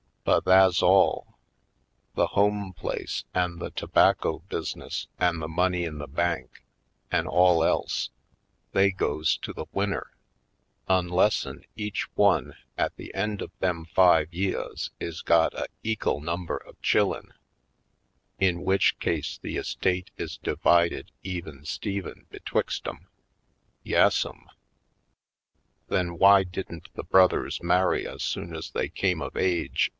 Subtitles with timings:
[0.23, 1.37] But tha's all.
[2.15, 6.63] The home place an' the tobacco bus' ness an' the money in the bank
[7.11, 8.09] an' all else,
[8.71, 10.11] they goes to the winner,
[10.87, 16.57] onlessen each one, at the end of them five yeahs is got a ek'el number
[16.57, 17.33] of chillen
[18.39, 23.07] in w'ich case the estate is divided even stephen betwixt 'em.
[23.83, 24.49] Yas sum!"
[25.89, 29.89] "Then why didn't both brothers marry as soon as they came of age?"